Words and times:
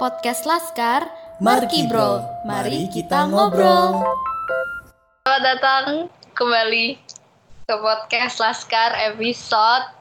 Podcast 0.00 0.48
Laskar, 0.48 1.04
Marki 1.36 1.84
Bro, 1.84 2.24
mari 2.48 2.88
kita 2.88 3.28
ngobrol. 3.28 4.00
Selamat 5.24 5.42
datang 5.44 5.84
kembali 6.32 6.96
ke 7.68 7.74
podcast 7.76 8.40
Laskar 8.40 8.96
episode 9.12 9.92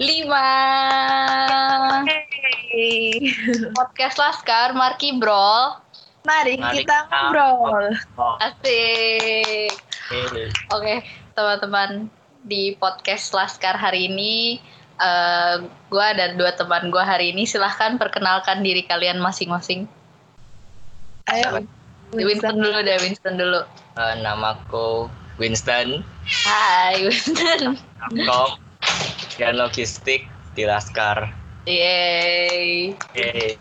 5. 0.00 0.32
Podcast 3.76 4.16
Laskar 4.16 4.72
Marki 4.72 5.20
Bro. 5.20 5.76
Mari, 6.24 6.56
Mari 6.56 6.86
kita 6.86 7.04
kita 7.04 7.12
ngobrol. 7.12 7.92
Asik. 8.40 9.76
Oke, 10.72 11.04
teman-teman 11.36 12.08
di 12.48 12.72
podcast 12.80 13.36
Laskar 13.36 13.76
hari 13.76 14.08
ini 14.08 14.60
eh 15.04 15.54
gue 15.92 16.08
dan 16.16 16.40
dua 16.40 16.56
teman 16.56 16.88
gue 16.88 17.04
hari 17.04 17.36
ini 17.36 17.44
silahkan 17.44 18.00
perkenalkan 18.00 18.64
diri 18.64 18.88
kalian 18.88 19.20
masing-masing. 19.20 19.84
Ayo. 21.28 21.64
Winston 22.14 22.62
dulu 22.62 22.78
deh, 22.84 22.96
Winston 23.02 23.34
dulu. 23.36 23.60
Eh, 23.98 24.14
namaku 24.22 25.10
Winston, 25.36 26.06
Hai 26.46 27.04
Winston. 27.04 27.74
Kom, 28.24 28.50
dan 29.36 29.58
logistik 29.58 30.30
di 30.54 30.62
Laskar. 30.62 31.34
Yeay. 31.66 32.94
Yeay. 33.18 33.58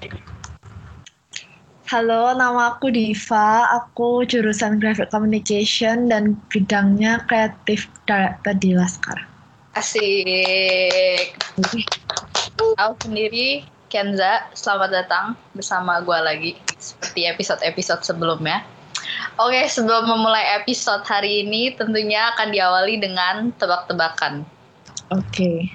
Halo, 1.89 2.33
nama 2.33 2.73
aku 2.73 2.89
Diva. 2.93 3.69
Aku 3.69 4.25
jurusan 4.25 4.81
Graphic 4.81 5.09
Communication 5.13 6.09
dan 6.09 6.37
bidangnya 6.49 7.21
kreatif 7.29 7.89
director 8.05 8.53
di 8.57 8.73
Laskar. 8.73 9.32
Asik. 9.73 11.33
Aku 12.77 12.93
sendiri 13.01 13.65
Kenza, 13.89 14.45
selamat 14.53 14.89
datang 14.93 15.25
bersama 15.57 15.97
gue 16.05 16.19
lagi 16.21 16.51
seperti 16.77 17.25
episode-episode 17.25 18.05
sebelumnya. 18.05 18.61
Oke, 19.41 19.65
sebelum 19.65 20.05
memulai 20.05 20.61
episode 20.61 21.01
hari 21.09 21.41
ini 21.41 21.73
tentunya 21.73 22.29
akan 22.37 22.53
diawali 22.53 23.01
dengan 23.01 23.49
tebak-tebakan. 23.57 24.45
Oke. 25.09 25.73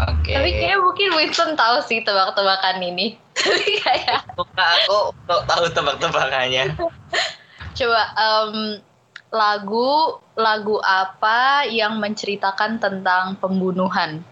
Oke. 0.00 0.32
Tapi 0.32 0.48
kayaknya 0.48 0.80
mungkin 0.80 1.08
Winston 1.12 1.52
tahu 1.52 1.84
sih 1.84 2.00
tebak-tebakan 2.00 2.80
ini. 2.80 3.20
Tapi 3.36 3.70
kayak 3.84 4.24
Suka 4.40 4.64
aku 4.80 5.12
untuk 5.12 5.40
tahu 5.44 5.64
tebak-tebakannya. 5.68 6.80
coba 7.76 8.00
em, 8.16 8.80
lagu 9.34 10.22
lagu 10.38 10.78
apa 10.86 11.66
yang 11.66 11.98
menceritakan 11.98 12.78
tentang 12.78 13.34
pembunuhan? 13.42 14.22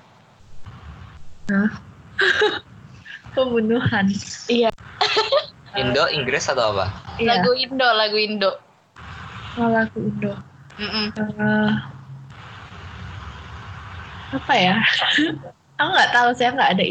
Pembunuhan. 3.35 4.07
Indo, 5.81 6.05
Inggris 6.13 6.47
atau 6.47 6.77
apa? 6.77 6.93
Iya, 7.17 7.41
Lagu 7.41 7.51
Indo, 7.57 7.89
lagu 7.97 8.17
Indo. 8.21 8.51
oh, 9.57 9.69
lagu 9.73 9.97
Indo. 9.99 10.33
Mm-mm. 10.77 11.07
Eh, 11.17 11.73
apa 14.37 14.55
ya? 14.57 14.77
aku 15.81 15.89
nggak 15.93 16.13
tahu, 16.13 16.29
saya 16.37 16.53
nggak 16.55 16.73
ada 16.77 16.85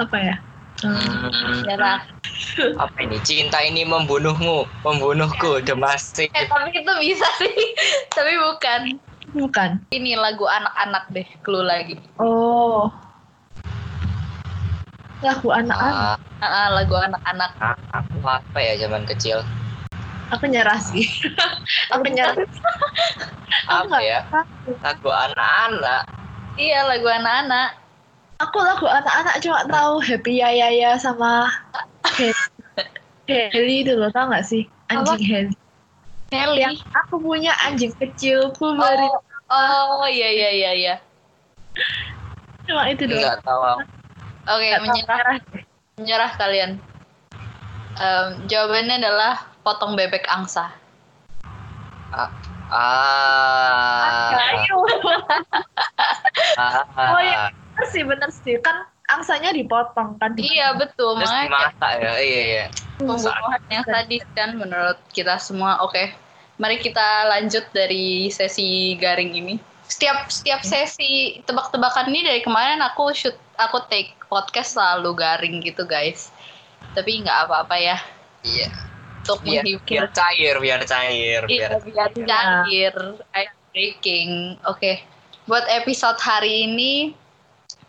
apa 0.00 0.16
ya? 0.16 0.36
Hmm, 0.84 1.64
Nyerah. 1.64 2.00
apa 2.82 2.96
ini? 3.02 3.18
Cinta 3.22 3.58
ini 3.62 3.82
membunuhmu, 3.82 4.64
membunuhku, 4.82 5.62
demasik. 5.62 6.30
Eh 6.32 6.46
tapi 6.46 6.70
itu 6.74 6.92
bisa 7.02 7.28
sih, 7.38 7.56
tapi 8.16 8.32
bukan. 8.38 8.80
bukan. 9.34 9.70
Ini 9.92 10.16
lagu 10.16 10.48
anak-anak 10.48 11.04
deh, 11.12 11.26
clue 11.44 11.64
lagi. 11.64 11.98
Oh. 12.16 12.88
Lagu 15.18 15.50
anak-anak. 15.50 16.22
Ah, 16.38 16.46
Ah, 16.46 16.68
lagu 16.70 16.94
anak-anak. 16.94 17.50
ah, 17.58 17.74
aku 17.90 18.22
apa 18.22 18.58
ya 18.62 18.78
zaman 18.86 19.02
kecil? 19.02 19.42
Aku 20.30 20.46
nyerah 20.46 20.78
sih. 20.78 21.02
aku 21.92 22.06
nyerah. 22.06 22.38
Apa 23.66 23.98
ya? 23.98 24.22
Lagu 24.78 25.10
anak-anak. 25.10 26.06
Iya, 26.54 26.86
lagu 26.86 27.10
anak-anak. 27.10 27.87
Aku 28.38 28.58
lagu 28.62 28.86
anak-anak 28.86 29.42
cuma 29.42 29.66
tahu 29.66 29.98
Happy 29.98 30.38
Ya 30.38 30.54
Ya 30.54 30.70
Ya 30.70 30.94
sama 30.94 31.50
He- 32.14 33.50
Heli 33.50 33.82
itu 33.84 33.92
loh, 33.98 34.08
tau 34.14 34.30
gak 34.30 34.46
sih? 34.46 34.64
Anjing 34.88 35.20
Heli. 35.20 35.54
Kelly. 36.28 36.60
Yang 36.60 36.84
aku 36.92 37.18
punya 37.24 37.52
anjing 37.64 37.92
kecil, 37.96 38.52
ku 38.56 38.76
beri 38.76 39.08
Oh, 39.48 40.04
iya 40.04 40.28
iya 40.28 40.50
iya 40.52 40.70
iya. 40.76 40.94
cuma 42.68 42.84
itu 42.92 43.08
doang. 43.08 43.16
Enggak 43.24 43.40
tahu. 43.40 43.60
Oke, 43.64 43.80
Nggak 44.44 44.76
tahu, 44.76 44.84
menyerah 44.84 45.16
nyerah. 45.16 45.38
menyerah 45.96 46.32
kalian. 46.36 46.70
Em, 47.96 48.26
jawabannya 48.44 49.00
adalah 49.00 49.48
potong 49.64 49.96
bebek 49.96 50.28
angsa. 50.28 50.68
Ah. 52.12 52.28
Ayo. 54.36 54.76
ah. 56.60 56.84
Oh, 57.16 57.20
iya. 57.24 57.48
Bener 57.78 57.86
sih, 57.94 58.02
bener 58.02 58.30
sih. 58.34 58.54
Kan 58.58 58.82
angsanya 59.06 59.54
dipotong 59.54 60.18
kan. 60.18 60.34
Iya 60.34 60.74
betul, 60.74 61.16
Terus 61.16 61.30
makanya 61.30 61.46
dimasak 61.46 61.92
ya, 62.02 62.12
iya 62.18 62.42
iya. 62.42 62.64
pembunuhan 62.98 63.62
yang 63.70 63.84
sadis 63.86 64.24
kan 64.34 64.50
menurut 64.58 64.98
kita 65.14 65.38
semua. 65.38 65.78
Oke, 65.86 66.10
mari 66.58 66.82
kita 66.82 67.30
lanjut 67.30 67.62
dari 67.70 68.28
sesi 68.28 68.98
garing 68.98 69.32
ini. 69.32 69.54
Setiap 69.88 70.28
setiap 70.28 70.60
sesi 70.60 71.40
tebak-tebakan 71.46 72.10
ini 72.12 72.20
dari 72.26 72.40
kemarin 72.44 72.82
aku 72.84 73.14
shoot 73.16 73.32
aku 73.56 73.80
take 73.88 74.12
podcast 74.26 74.76
selalu 74.76 75.14
garing 75.16 75.62
gitu 75.62 75.86
guys. 75.86 76.28
Tapi 76.92 77.22
nggak 77.24 77.48
apa-apa 77.48 77.78
ya 77.78 77.96
Iya. 78.44 78.68
untuk 79.24 79.40
Biar, 79.46 79.64
menghibur. 79.64 79.86
biar 79.88 80.08
cair, 80.12 80.54
biar 80.60 80.80
cair, 80.84 81.40
biar 81.48 81.70
Iya, 81.78 81.78
biar 81.84 82.10
cair, 82.12 82.94
ice 83.38 83.56
breaking. 83.72 84.30
Oke, 84.68 85.00
buat 85.48 85.64
episode 85.70 86.20
hari 86.20 86.68
ini 86.68 87.16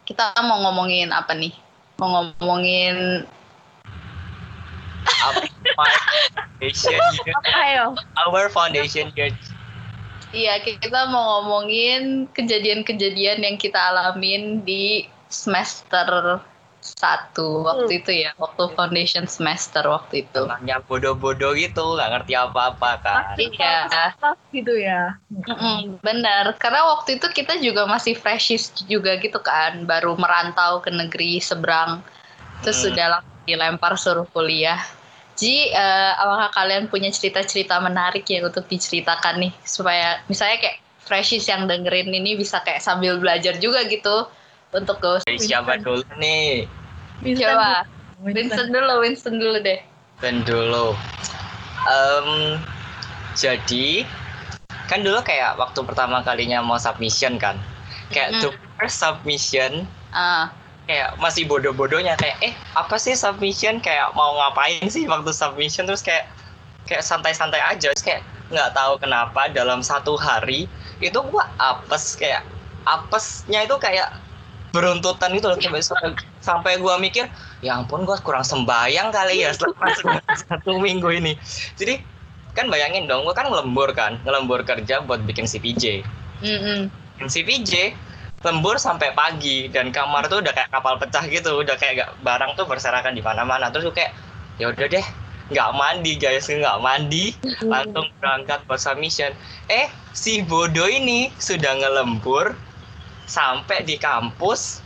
kita 0.09 0.34
mau 0.42 0.58
ngomongin 0.66 1.14
apa 1.14 1.38
nih? 1.38 1.53
Mau 2.02 2.09
ngomongin 2.09 3.30
up 5.22 5.38
my 5.78 5.94
foundation 6.34 6.97
year, 7.30 7.94
our 8.25 8.50
foundation 8.50 9.14
year. 9.14 9.30
Iya, 10.34 10.62
kita 10.66 11.14
mau 11.14 11.42
ngomongin 11.42 12.25
kejadian-kejadian 12.34 13.46
yang 13.46 13.58
kita 13.62 13.78
alamin 13.78 14.66
di 14.66 15.06
semester 15.30 16.42
satu 16.97 17.63
waktu 17.67 18.01
itu 18.01 18.11
ya, 18.25 18.31
waktu 18.39 18.63
foundation 18.73 19.25
semester 19.29 19.85
waktu 19.85 20.25
itu. 20.25 20.41
Namanya 20.45 20.81
bodoh-bodoh 20.85 21.53
gitu, 21.53 21.97
nggak 21.97 22.09
ngerti 22.13 22.33
apa-apa 22.33 22.91
kan. 23.03 23.35
Iya, 23.38 24.13
gitu 24.50 24.73
ya. 24.77 25.17
Mm-mm, 25.29 26.01
benar. 26.01 26.57
Karena 26.57 26.89
waktu 26.89 27.22
itu 27.22 27.27
kita 27.29 27.61
juga 27.61 27.85
masih 27.85 28.17
freshies 28.17 28.73
juga 28.89 29.16
gitu 29.22 29.38
kan, 29.39 29.85
baru 29.85 30.17
merantau 30.17 30.81
ke 30.81 30.89
negeri 30.89 31.38
seberang, 31.38 32.01
terus 32.66 32.81
Hmm. 32.81 32.85
sudah 32.89 33.06
langsung 33.17 33.45
dilempar 33.45 33.94
suruh 33.97 34.27
kuliah. 34.33 34.81
Ji, 35.39 35.71
eh, 35.71 36.11
apakah 36.19 36.51
kalian 36.51 36.91
punya 36.91 37.07
cerita-cerita 37.13 37.79
menarik 37.79 38.27
yang 38.27 38.51
untuk 38.51 38.67
diceritakan 38.67 39.39
nih 39.39 39.53
supaya 39.63 40.19
misalnya 40.27 40.59
kayak 40.59 40.77
freshies 41.07 41.47
yang 41.47 41.63
dengerin 41.63 42.11
ini 42.11 42.35
bisa 42.35 42.59
kayak 42.59 42.83
sambil 42.83 43.16
belajar 43.23 43.56
juga 43.56 43.88
gitu 43.88 44.27
untuk 44.75 45.00
Dari 45.00 45.39
siapa 45.39 45.79
dulu 45.79 46.03
nih? 46.19 46.67
Winston 47.24 47.47
coba 47.47 47.84
dulu. 47.84 48.35
Winston 48.35 48.68
dulu 48.72 48.94
Winston 49.03 49.35
dulu 49.40 49.57
deh 49.63 49.80
Dan 50.19 50.44
dulu. 50.44 50.96
Em, 51.88 52.59
jadi 53.40 54.03
kan 54.91 55.00
dulu 55.00 55.24
kayak 55.24 55.56
waktu 55.56 55.80
pertama 55.88 56.19
kalinya 56.28 56.59
mau 56.59 56.75
submission 56.75 57.40
kan. 57.40 57.56
Kayak 58.12 58.35
Mm-mm. 58.35 58.44
the 58.44 58.50
first 58.75 59.00
submission 59.00 59.88
ah 60.12 60.52
kayak 60.90 61.13
masih 61.22 61.46
bodoh-bodohnya 61.46 62.18
kayak 62.18 62.35
eh 62.41 62.53
apa 62.74 62.97
sih 62.97 63.13
submission 63.13 63.78
kayak 63.78 64.09
mau 64.18 64.34
ngapain 64.41 64.90
sih 64.90 65.06
waktu 65.06 65.30
submission 65.30 65.86
terus 65.86 66.01
kayak 66.01 66.25
kayak 66.89 67.06
santai-santai 67.06 67.62
aja 67.62 67.94
terus 67.94 68.01
kayak 68.01 68.25
nggak 68.50 68.74
tahu 68.74 68.98
kenapa 68.98 69.54
dalam 69.54 69.86
satu 69.86 70.18
hari 70.18 70.66
itu 70.98 71.21
gua 71.30 71.45
apes 71.62 72.18
kayak 72.18 72.42
apesnya 72.89 73.69
itu 73.69 73.77
kayak 73.77 74.10
beruntutan 74.69 75.33
gitu 75.33 75.50
loh 75.50 75.57
sampai 75.57 76.13
sampai, 76.39 76.71
gua 76.77 77.01
mikir 77.01 77.25
ya 77.66 77.77
ampun 77.81 78.06
gua 78.06 78.21
kurang 78.21 78.45
sembayang 78.45 79.10
kali 79.10 79.44
ya 79.44 79.54
selama 79.54 79.89
satu 80.45 80.77
minggu 80.77 81.10
ini. 81.10 81.33
Jadi 81.75 82.00
kan 82.54 82.69
bayangin 82.69 83.06
dong 83.10 83.25
gua 83.25 83.33
kan 83.33 83.50
ngelembur 83.50 83.94
kan 83.94 84.18
ngelembur 84.25 84.66
kerja 84.66 85.01
buat 85.06 85.21
bikin 85.25 85.45
CPJ 85.45 86.06
bikin 87.19 87.27
CPJ 87.27 87.71
lembur 88.39 88.80
sampai 88.80 89.12
pagi 89.12 89.68
dan 89.68 89.92
kamar 89.92 90.31
tuh 90.31 90.39
udah 90.39 90.56
kayak 90.56 90.71
kapal 90.71 90.95
pecah 90.95 91.27
gitu 91.27 91.60
udah 91.60 91.75
kayak 91.75 92.07
gak, 92.07 92.10
barang 92.24 92.56
tuh 92.56 92.63
berserakan 92.63 93.12
di 93.12 93.19
mana-mana. 93.19 93.68
Terus 93.68 93.92
gue 93.92 93.95
kayak 94.00 94.16
ya 94.56 94.71
udah 94.71 94.88
deh 94.88 95.06
nggak 95.50 95.69
mandi 95.75 96.13
guys 96.16 96.48
nggak 96.48 96.80
mandi. 96.80 97.36
Langsung 97.68 98.07
berangkat 98.24 98.63
buat 98.63 98.80
submission. 98.80 99.36
Eh 99.68 99.92
si 100.16 100.39
bodoh 100.39 100.88
ini 100.88 101.36
sudah 101.36 101.75
ngelembur 101.83 102.56
sampai 103.30 103.86
di 103.86 104.02
kampus 104.02 104.81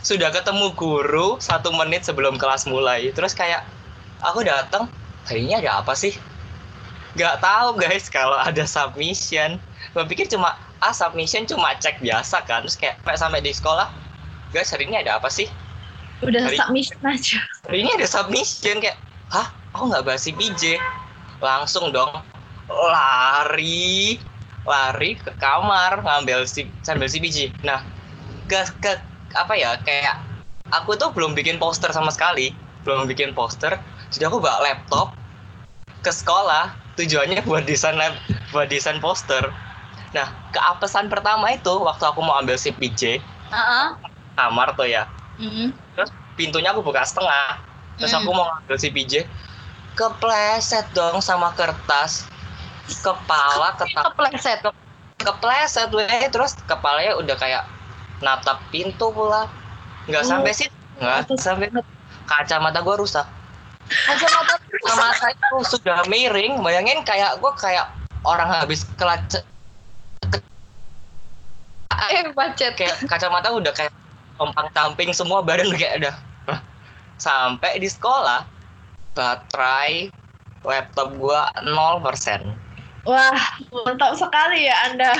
sudah 0.00 0.32
ketemu 0.32 0.72
guru 0.72 1.36
satu 1.36 1.68
menit 1.76 2.08
sebelum 2.08 2.40
kelas 2.40 2.64
mulai. 2.64 3.12
Terus 3.12 3.36
kayak 3.36 3.60
aku 4.24 4.40
datang 4.40 4.88
hari 5.28 5.44
ini 5.44 5.60
ada 5.60 5.84
apa 5.84 5.92
sih? 5.92 6.16
Nggak 7.14 7.44
tahu 7.44 7.68
guys 7.76 8.08
kalau 8.08 8.40
ada 8.40 8.64
submission. 8.64 9.60
Gue 9.92 10.04
pikir 10.08 10.26
cuma 10.26 10.56
ah 10.80 10.92
submission 10.96 11.44
cuma 11.44 11.76
cek 11.76 12.00
biasa 12.00 12.40
kan. 12.48 12.64
Terus 12.64 12.76
kayak 12.76 12.96
sampai 13.04 13.16
sampai 13.20 13.40
di 13.44 13.52
sekolah 13.52 13.88
guys 14.50 14.72
hari 14.72 14.88
ini 14.88 15.04
ada 15.04 15.20
apa 15.20 15.28
sih? 15.28 15.46
Udah 16.24 16.40
Hari- 16.40 16.56
submission 16.56 16.98
aja. 17.04 17.38
hari 17.68 17.84
ini 17.84 17.90
ada 18.00 18.06
submission 18.08 18.80
kayak 18.80 18.96
hah 19.28 19.52
aku 19.76 19.92
nggak 19.92 20.04
bahas 20.08 20.24
PJ 20.24 20.80
langsung 21.42 21.92
dong 21.92 22.12
lari 22.68 24.16
lari 24.64 25.16
ke 25.20 25.30
kamar 25.36 26.00
ngambil 26.00 26.48
si 26.48 26.64
sambil 26.80 27.08
CPJ 27.08 27.52
nah 27.64 27.84
ke 28.48 28.60
ke 28.80 28.92
apa 29.36 29.54
ya 29.56 29.76
kayak 29.84 30.20
aku 30.72 30.96
tuh 30.96 31.12
belum 31.12 31.36
bikin 31.36 31.56
poster 31.60 31.92
sama 31.92 32.10
sekali. 32.12 32.52
Belum 32.84 33.08
bikin 33.08 33.32
poster 33.32 33.80
jadi 34.12 34.28
aku 34.28 34.40
bawa 34.40 34.60
laptop 34.60 35.16
ke 36.04 36.12
sekolah. 36.12 36.76
Tujuannya 36.94 37.42
buat 37.48 37.64
desain 37.66 37.96
lab 37.96 38.14
buat 38.52 38.68
desain 38.68 39.00
poster. 39.00 39.48
Nah 40.12 40.28
keapesan 40.54 41.08
pertama 41.08 41.50
itu 41.52 41.72
waktu 41.82 42.04
aku 42.04 42.20
mau 42.22 42.36
ambil 42.38 42.54
CPJ 42.60 43.18
Heeh. 43.52 43.86
kamar 44.36 44.76
tuh 44.76 44.88
ya. 44.88 45.08
Mm-mm. 45.40 45.74
pintunya 46.34 46.70
aku 46.74 46.82
buka 46.82 47.02
setengah. 47.06 47.58
Terus 47.98 48.10
Hmm. 48.10 48.26
aku 48.26 48.30
mau 48.34 48.46
ngambil 48.46 48.76
si 48.78 48.88
PJ 48.90 49.12
kepleset 49.94 50.90
dong 50.90 51.22
sama 51.22 51.54
kertas 51.54 52.26
kepala 53.00 53.72
ketak 53.80 54.04
Kepleset. 54.12 54.60
kepleset 55.20 55.88
weh. 55.94 56.08
Terus 56.28 56.52
kepalanya 56.68 57.16
udah 57.16 57.36
kayak 57.38 57.64
natap 58.20 58.60
pintu 58.68 59.08
pula. 59.08 59.48
Nggak 60.04 60.22
Oh. 60.24 60.28
sampai 60.28 60.52
sih 60.52 60.68
nggak 61.00 61.32
sampai 61.40 61.72
kacamata 62.28 62.84
gua 62.84 63.00
rusak. 63.00 63.24
Kacamata 63.88 64.60
kacamata 64.60 65.26
itu 65.32 65.56
sudah 65.64 66.04
miring. 66.08 66.60
Bayangin 66.60 67.00
kayak 67.08 67.40
gua 67.40 67.56
kayak 67.56 67.88
orang 68.24 68.48
habis 68.52 68.84
kelac 69.00 69.20
eh 72.04 72.26
macet. 72.36 72.76
kayak 72.76 73.00
kacamata 73.08 73.48
udah 73.48 73.72
kayak 73.72 73.92
kompang 74.36 74.68
camping 74.76 75.14
semua 75.14 75.40
badan 75.40 75.72
kayak 75.72 76.04
udah. 76.04 76.14
Hah? 76.50 76.60
sampai 77.16 77.78
di 77.80 77.88
sekolah 77.88 78.44
baterai 79.14 80.10
laptop 80.66 81.14
gua 81.16 81.48
0% 81.62 82.02
Wah, 83.04 83.36
mantap 83.72 84.16
sekali 84.16 84.68
ya 84.68 84.76
Anda. 84.88 85.12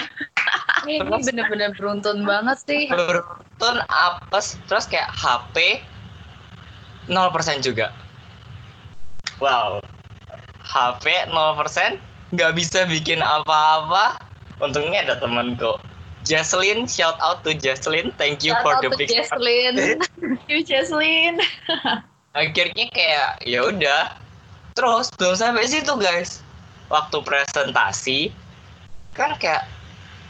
Eh, 0.88 1.00
Ini 1.04 1.20
bener-bener 1.24 1.72
beruntun 1.76 2.24
banget 2.24 2.58
sih. 2.64 2.84
beruntun 2.88 3.76
apes 3.88 4.60
terus 4.68 4.84
kayak 4.88 5.08
HP 5.12 5.80
0% 7.08 7.64
juga 7.64 7.92
wow 9.40 9.80
HP 10.64 11.28
0% 11.28 12.00
nggak 12.34 12.52
bisa 12.56 12.84
bikin 12.88 13.20
apa-apa 13.20 14.20
untungnya 14.60 15.04
ada 15.08 15.16
temanku 15.20 15.76
Jaslyn 16.24 16.88
shout 16.88 17.16
out 17.20 17.44
to 17.44 17.52
Jaslyn 17.52 18.12
thank 18.16 18.40
you 18.44 18.56
for 18.64 18.76
the 18.80 18.88
Shout 18.88 18.92
out 18.92 18.96
to 18.96 19.00
big 19.00 19.08
support. 19.08 19.40
Jesslyn. 19.40 19.74
You 20.50 20.60
Jesslyn. 20.64 21.40
akhirnya 22.38 22.86
kayak 22.92 23.44
ya 23.48 23.64
udah 23.68 24.16
terus 24.76 25.08
belum 25.16 25.36
sampai 25.38 25.64
situ 25.68 25.92
guys 25.96 26.43
waktu 26.94 27.18
presentasi 27.26 28.20
kan 29.10 29.34
kayak 29.34 29.66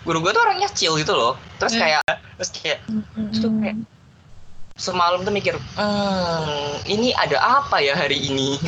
guru 0.05 0.21
gue 0.25 0.33
tuh 0.33 0.41
orangnya 0.41 0.69
chill 0.73 0.97
gitu 0.97 1.13
loh. 1.13 1.37
Terus 1.61 1.77
Hmm. 1.77 1.83
kayak 1.85 2.03
terus 2.37 2.51
kayak 2.57 2.79
Terus 2.89 3.39
tuh 3.41 3.53
kayak 3.61 3.77
semalam 4.75 5.21
tuh 5.23 5.31
mikir 5.31 5.55
hmm, 5.55 6.83
ini 6.89 7.13
ada 7.15 7.37
apa 7.61 7.79
ya 7.79 7.93
hari 7.95 8.19
ini? 8.19 8.57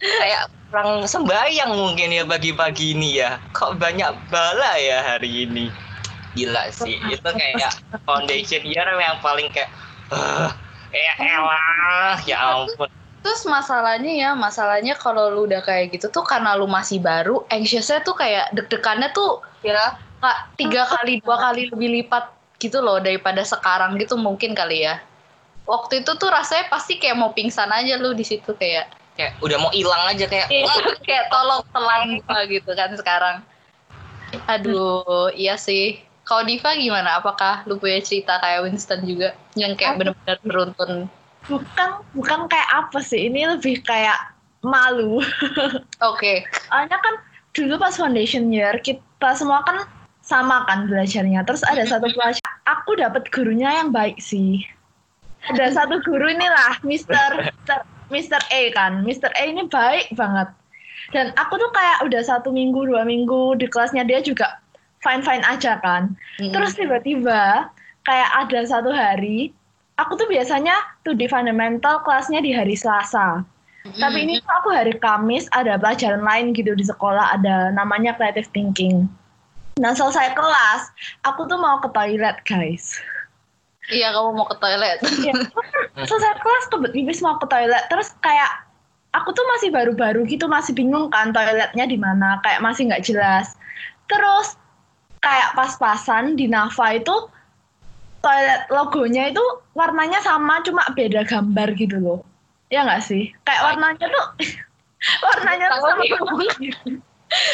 Kayak 0.00 0.48
kurang 0.72 1.04
sembayang 1.04 1.76
mungkin 1.76 2.08
ya 2.08 2.24
pagi-pagi 2.24 2.96
ini 2.96 3.20
ya. 3.20 3.36
Kok 3.52 3.76
banyak 3.76 4.08
bala 4.32 4.80
ya 4.80 5.04
hari 5.04 5.44
ini? 5.44 5.68
Gila 6.32 6.72
sih 6.72 6.96
itu 7.10 7.20
kayak 7.20 7.74
foundation 8.08 8.64
year 8.64 8.86
yang 8.86 9.20
paling 9.20 9.52
kayak 9.52 9.68
"Ah, 10.08 10.56
ya 10.88 11.12
elah 11.20 12.16
ya 12.24 12.36
ampun 12.40 12.88
Terus 13.20 13.44
masalahnya 13.44 14.12
ya, 14.16 14.30
masalahnya 14.32 14.96
kalau 14.96 15.28
lu 15.28 15.40
udah 15.44 15.60
kayak 15.60 15.92
gitu 15.92 16.08
tuh 16.08 16.24
karena 16.24 16.56
lu 16.56 16.64
masih 16.64 17.04
baru, 17.04 17.44
anxiousnya 17.52 18.00
tuh 18.00 18.16
kayak 18.16 18.48
deg-degannya 18.56 19.12
tuh 19.12 19.44
ya 19.60 19.92
kak 20.20 20.56
tiga 20.56 20.88
kali 20.88 21.20
dua 21.20 21.36
kali 21.36 21.68
lebih 21.68 21.88
lipat 22.00 22.32
gitu 22.60 22.80
loh 22.80 23.00
daripada 23.00 23.40
sekarang 23.44 23.96
gitu 24.00 24.16
mungkin 24.16 24.56
kali 24.56 24.88
ya. 24.88 25.00
Waktu 25.68 26.04
itu 26.04 26.12
tuh 26.16 26.28
rasanya 26.32 26.72
pasti 26.72 26.96
kayak 26.96 27.16
mau 27.16 27.32
pingsan 27.32 27.68
aja 27.68 28.00
lu 28.00 28.16
di 28.16 28.24
situ 28.24 28.56
kayak 28.56 28.88
kayak 29.16 29.36
udah 29.44 29.56
mau 29.60 29.72
hilang 29.72 30.04
aja 30.08 30.24
kayak 30.24 30.48
kayak 31.08 31.28
tolong 31.28 31.64
telan 31.72 32.20
gua 32.24 32.40
gitu 32.48 32.70
kan 32.72 32.90
sekarang. 32.96 33.36
Aduh, 34.48 35.28
iya 35.36 35.60
sih. 35.60 36.00
Kalau 36.24 36.46
Diva 36.46 36.72
gimana? 36.78 37.18
Apakah 37.18 37.66
lu 37.66 37.76
punya 37.76 37.98
cerita 38.00 38.38
kayak 38.38 38.64
Winston 38.64 39.02
juga 39.02 39.34
yang 39.58 39.74
kayak 39.74 39.98
bener-bener 39.98 40.38
beruntun? 40.46 41.10
Bukan 41.48 41.90
bukan 42.12 42.40
kayak 42.50 42.70
apa 42.74 43.00
sih? 43.00 43.30
Ini 43.30 43.56
lebih 43.56 43.80
kayak 43.86 44.18
malu. 44.60 45.22
Oke. 46.10 46.44
Soalnya 46.68 46.98
kan 47.00 47.14
dulu 47.56 47.80
pas 47.80 47.96
foundation 47.96 48.52
year 48.52 48.76
kita 48.82 49.32
semua 49.34 49.64
kan 49.64 49.86
sama 50.20 50.68
kan 50.68 50.86
belajarnya. 50.86 51.42
Terus 51.48 51.64
ada 51.66 51.82
satu 51.88 52.06
pelajar, 52.12 52.50
aku 52.68 52.94
dapat 53.00 53.26
gurunya 53.32 53.82
yang 53.82 53.90
baik 53.90 54.20
sih. 54.20 54.62
Ada 55.48 55.72
satu 55.72 56.04
guru 56.04 56.28
inilah, 56.28 56.76
Mr. 56.84 57.48
Mr. 57.64 57.80
Mr. 58.12 58.40
A 58.52 58.62
kan. 58.76 59.00
Mr. 59.02 59.32
A 59.32 59.42
ini 59.48 59.64
baik 59.66 60.12
banget. 60.14 60.52
Dan 61.10 61.32
aku 61.40 61.56
tuh 61.56 61.72
kayak 61.72 62.04
udah 62.06 62.22
satu 62.22 62.52
minggu, 62.52 62.86
dua 62.86 63.02
minggu 63.08 63.56
di 63.56 63.66
kelasnya 63.66 64.04
dia 64.04 64.20
juga 64.20 64.60
fine-fine 65.00 65.42
aja 65.48 65.80
kan. 65.80 66.12
Terus 66.38 66.76
tiba-tiba 66.76 67.72
kayak 68.04 68.30
ada 68.36 68.60
satu 68.68 68.92
hari, 68.92 69.50
aku 70.00 70.16
tuh 70.16 70.28
biasanya 70.32 70.72
tuh 71.04 71.12
di 71.12 71.28
fundamental 71.28 72.00
kelasnya 72.00 72.40
di 72.40 72.56
hari 72.56 72.72
Selasa. 72.72 73.44
Tapi 73.80 74.28
ini 74.28 74.40
tuh 74.44 74.52
aku 74.60 74.68
hari 74.72 74.92
Kamis 75.00 75.48
ada 75.56 75.80
pelajaran 75.80 76.20
lain 76.20 76.52
gitu 76.52 76.76
di 76.76 76.84
sekolah 76.84 77.36
ada 77.36 77.72
namanya 77.72 78.12
creative 78.16 78.48
thinking. 78.52 79.08
Nah 79.80 79.96
selesai 79.96 80.36
kelas, 80.36 80.92
aku 81.24 81.48
tuh 81.48 81.56
mau 81.56 81.80
ke 81.80 81.88
toilet 81.92 82.36
guys. 82.44 83.00
Iya 83.88 84.12
kamu 84.12 84.36
mau 84.36 84.46
ke 84.48 84.56
toilet. 84.60 85.00
Ya, 86.00 86.06
selesai 86.06 86.38
kelas 86.40 86.64
kebet 86.70 86.92
mau 87.20 87.36
ke 87.40 87.46
toilet 87.50 87.84
terus 87.92 88.14
kayak 88.24 88.64
aku 89.12 89.34
tuh 89.34 89.42
masih 89.56 89.68
baru-baru 89.74 90.22
gitu 90.28 90.46
masih 90.46 90.72
bingung 90.72 91.10
kan 91.10 91.34
toiletnya 91.34 91.84
di 91.84 91.98
mana 91.98 92.38
kayak 92.44 92.60
masih 92.60 92.88
nggak 92.88 93.04
jelas. 93.04 93.56
Terus 94.06 94.60
kayak 95.24 95.56
pas-pasan 95.56 96.36
di 96.36 96.48
Nafa 96.48 97.00
itu 97.00 97.28
toilet 98.20 98.62
logonya 98.68 99.32
itu 99.32 99.42
warnanya 99.72 100.20
sama 100.20 100.60
cuma 100.62 100.84
beda 100.92 101.24
gambar 101.24 101.68
gitu 101.74 101.96
loh. 101.98 102.20
Ya 102.70 102.84
nggak 102.86 103.02
sih? 103.02 103.32
Kayak 103.42 103.62
warnanya 103.74 104.06
tuh 104.06 104.26
warnanya 105.26 105.66
tuh 105.72 105.80
sama 105.82 106.02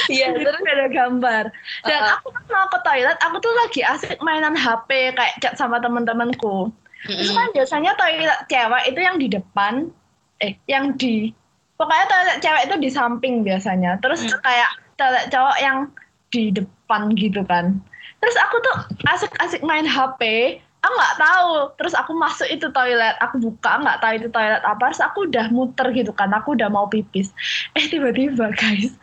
Iya 0.08 0.32
terus. 0.32 0.56
beda 0.64 0.88
gambar. 0.88 1.44
Dan 1.84 2.00
Uh-uh. 2.00 2.16
aku 2.16 2.32
pas 2.32 2.46
mau 2.48 2.66
ke 2.72 2.78
toilet, 2.80 3.18
aku 3.20 3.36
tuh 3.44 3.52
lagi 3.60 3.80
asik 3.84 4.16
mainan 4.24 4.56
HP 4.56 5.12
kayak 5.12 5.36
chat 5.44 5.52
sama 5.54 5.76
temen-temenku. 5.78 6.72
Terus 7.04 7.30
kan 7.36 7.52
biasanya 7.52 7.92
toilet 7.94 8.40
cewek 8.48 8.82
itu 8.88 9.00
yang 9.04 9.16
di 9.20 9.28
depan, 9.28 9.92
eh 10.40 10.56
yang 10.64 10.96
di 10.96 11.28
pokoknya 11.76 12.06
toilet 12.08 12.36
cewek 12.40 12.62
itu 12.72 12.76
di 12.80 12.88
samping 12.88 13.44
biasanya. 13.44 14.00
Terus 14.00 14.24
Hmm. 14.24 14.40
kayak 14.40 14.70
toilet 14.96 15.24
cowok 15.28 15.56
yang 15.60 15.78
di 16.32 16.44
depan 16.50 17.12
gitu 17.14 17.44
kan. 17.44 17.76
Terus 18.20 18.36
aku 18.40 18.56
tuh 18.64 18.76
asik-asik 19.06 19.62
main 19.62 19.84
HP, 19.84 20.22
aku 20.82 20.92
nggak 20.94 21.16
tahu. 21.20 21.50
Terus 21.78 21.94
aku 21.94 22.12
masuk 22.16 22.48
itu 22.48 22.66
toilet, 22.72 23.16
aku 23.20 23.42
buka 23.42 23.82
nggak 23.82 23.98
tahu 24.00 24.12
itu 24.18 24.28
toilet 24.32 24.62
apa. 24.64 24.90
Terus 24.92 25.02
aku 25.04 25.18
udah 25.28 25.46
muter 25.52 25.86
gitu 25.92 26.12
kan, 26.14 26.32
aku 26.32 26.56
udah 26.56 26.70
mau 26.70 26.88
pipis. 26.88 27.30
Eh 27.76 27.86
tiba-tiba 27.86 28.50
guys, 28.56 28.94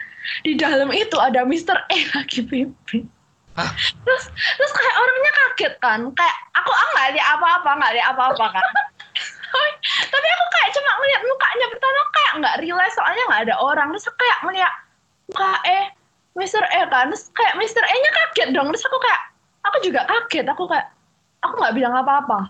di 0.48 0.58
dalam 0.58 0.90
itu 0.92 1.18
ada 1.20 1.46
Mr. 1.46 1.78
E 1.94 1.98
lagi 2.16 2.42
pipis. 2.44 3.06
Hah? 3.54 3.70
Terus 3.78 4.24
terus 4.34 4.72
kayak 4.74 4.96
orangnya 4.98 5.32
kaget 5.38 5.74
kan, 5.78 6.00
kayak 6.18 6.38
aku 6.58 6.72
ah 6.74 6.88
nggak 6.98 7.10
lihat 7.14 7.28
apa-apa, 7.38 7.70
nggak 7.78 7.94
lihat 7.94 8.08
apa-apa 8.18 8.46
kan. 8.50 8.66
Tapi 10.14 10.28
aku 10.28 10.46
kayak 10.58 10.70
cuma 10.74 10.92
ngeliat 10.98 11.22
mukanya 11.22 11.68
pertama 11.70 12.00
kayak 12.10 12.34
nggak 12.42 12.56
realize 12.66 12.96
soalnya 12.98 13.24
nggak 13.30 13.44
ada 13.46 13.56
orang. 13.62 13.88
Terus 13.94 14.10
aku 14.10 14.18
kayak 14.18 14.38
ngeliat 14.42 14.74
muka 15.30 15.54
eh 15.70 15.86
Mr. 16.34 16.64
E 16.66 16.82
kan, 16.90 17.14
terus 17.14 17.30
kayak 17.38 17.54
Mr. 17.62 17.84
E-nya 17.86 18.12
kaget 18.12 18.50
dong. 18.58 18.68
Terus 18.74 18.86
aku 18.90 18.98
kayak 18.98 19.22
aku 19.64 19.78
juga 19.86 20.02
kaget, 20.10 20.46
aku 20.50 20.64
kayak 20.66 20.88
aku 21.46 21.54
nggak 21.62 21.76
bilang 21.78 21.94
apa-apa. 21.94 22.50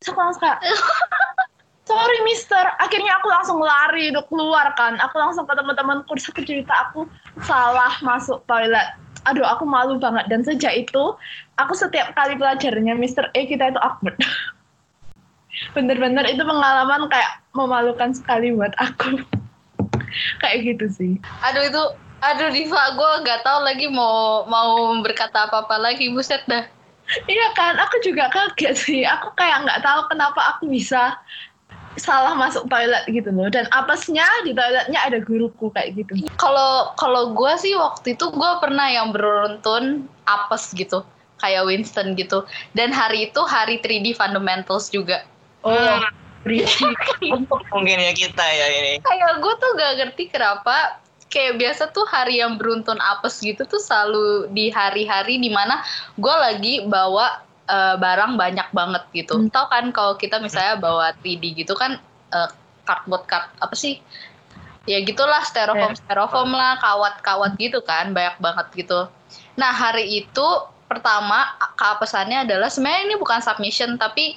Terus 0.00 0.08
aku 0.12 0.20
langsung 0.20 0.42
kayak 0.44 0.60
sorry 1.92 2.18
mister 2.24 2.64
akhirnya 2.78 3.12
aku 3.18 3.26
langsung 3.28 3.58
lari 3.58 4.14
untuk 4.14 4.26
keluar 4.30 4.70
kan 4.78 4.96
aku 5.02 5.18
langsung 5.18 5.44
ke 5.44 5.54
teman-temanku 5.54 6.14
terus 6.14 6.30
aku 6.30 6.42
cerita 6.46 6.74
aku 6.88 7.10
salah 7.42 7.92
masuk 8.06 8.40
toilet 8.46 8.94
aduh 9.26 9.46
aku 9.46 9.66
malu 9.66 9.98
banget 9.98 10.26
dan 10.30 10.46
sejak 10.46 10.86
itu 10.86 11.04
aku 11.58 11.72
setiap 11.74 12.14
kali 12.14 12.38
pelajarannya 12.38 12.94
Mr. 12.98 13.30
E 13.34 13.46
kita 13.50 13.74
itu 13.74 13.80
awkward 13.82 14.14
bener-bener 15.76 16.26
itu 16.26 16.42
pengalaman 16.42 17.06
kayak 17.10 17.42
memalukan 17.54 18.10
sekali 18.14 18.54
buat 18.54 18.72
aku 18.78 19.18
kayak 20.42 20.58
gitu 20.64 20.86
sih 20.90 21.12
Aduh 21.50 21.62
itu, 21.66 21.82
aduh 22.22 22.50
Diva, 22.54 22.82
gue 22.94 23.10
gak 23.26 23.42
tahu 23.42 23.58
lagi 23.66 23.86
mau 23.90 24.46
mau 24.46 24.94
berkata 25.02 25.50
apa-apa 25.50 25.76
lagi, 25.78 26.08
buset 26.14 26.42
dah. 26.46 26.64
iya 27.26 27.46
kan 27.58 27.76
aku 27.82 27.98
juga 28.06 28.30
kaget 28.30 28.74
sih 28.78 29.02
aku 29.02 29.34
kayak 29.34 29.66
nggak 29.66 29.82
tahu 29.82 30.06
kenapa 30.06 30.40
aku 30.54 30.70
bisa 30.70 31.18
salah 32.00 32.32
masuk 32.32 32.64
toilet 32.72 33.04
gitu 33.10 33.28
loh 33.28 33.52
dan 33.52 33.68
apesnya 33.74 34.24
di 34.48 34.56
toiletnya 34.56 34.96
ada 34.96 35.20
guruku 35.20 35.68
kayak 35.76 35.92
gitu 35.98 36.24
Kalau 36.40 36.96
kalau 36.96 37.36
gue 37.36 37.52
sih 37.60 37.76
waktu 37.76 38.16
itu 38.16 38.32
gue 38.32 38.52
pernah 38.64 38.88
yang 38.88 39.12
beruntun 39.12 40.08
apes 40.24 40.72
gitu, 40.72 41.04
kayak 41.42 41.68
Winston 41.68 42.16
gitu. 42.16 42.46
Dan 42.72 42.94
hari 42.94 43.28
itu 43.28 43.40
hari 43.44 43.82
3D 43.82 44.16
fundamentals 44.16 44.88
juga. 44.88 45.26
oh 45.66 46.00
berisik 46.42 46.98
Mungkin 47.70 47.98
ya 48.02 48.12
kita 48.14 48.42
ya 48.42 48.66
ini. 48.72 48.92
Kayak 49.02 49.38
gue 49.38 49.54
tuh 49.62 49.70
gak 49.78 49.92
ngerti 49.98 50.24
kenapa 50.30 51.01
kayak 51.32 51.56
biasa 51.56 51.88
tuh 51.96 52.04
hari 52.04 52.44
yang 52.44 52.60
beruntun 52.60 53.00
apes 53.00 53.40
gitu 53.40 53.64
tuh 53.64 53.80
selalu 53.80 54.52
di 54.52 54.68
hari-hari 54.68 55.40
di 55.40 55.48
mana 55.48 55.80
gue 56.20 56.34
lagi 56.36 56.84
bawa 56.84 57.40
eh, 57.72 57.96
barang 57.96 58.36
banyak 58.36 58.68
banget 58.76 59.02
gitu. 59.16 59.40
Hmm. 59.40 59.48
Tahu 59.48 59.66
kan 59.72 59.84
kalau 59.96 60.20
kita 60.20 60.36
misalnya 60.44 60.76
bawa 60.76 61.16
3D 61.24 61.64
gitu 61.64 61.72
kan 61.72 61.96
eh, 62.36 62.48
cardboard 62.84 63.24
card 63.24 63.48
apa 63.64 63.72
sih? 63.72 64.04
Ya 64.84 65.00
gitulah 65.00 65.40
styrofoam 65.46 65.94
styrofoam 65.94 66.50
lah, 66.52 66.74
kawat-kawat 66.82 67.54
gitu 67.54 67.78
kan, 67.86 68.10
banyak 68.10 68.34
banget 68.42 68.66
gitu. 68.74 69.06
Nah, 69.54 69.70
hari 69.70 70.26
itu 70.26 70.46
pertama 70.90 71.54
keapesannya 71.78 72.44
adalah 72.44 72.68
sebenarnya 72.68 73.02
ini 73.08 73.14
bukan 73.16 73.40
submission 73.40 73.96
tapi 73.96 74.36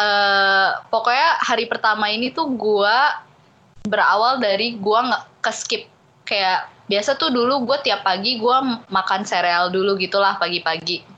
eh 0.00 0.70
pokoknya 0.90 1.44
hari 1.44 1.68
pertama 1.70 2.10
ini 2.10 2.32
tuh 2.34 2.50
gua 2.56 3.22
berawal 3.86 4.42
dari 4.42 4.74
gua 4.80 5.12
nggak 5.12 5.24
ke 5.44 5.52
skip 5.52 5.82
kayak 6.24 6.70
biasa 6.90 7.16
tuh 7.16 7.32
dulu 7.32 7.64
gue 7.66 7.78
tiap 7.86 8.04
pagi 8.04 8.36
gua 8.36 8.84
makan 8.90 9.24
sereal 9.24 9.72
dulu 9.72 9.96
gitulah 9.96 10.36
pagi-pagi 10.36 11.12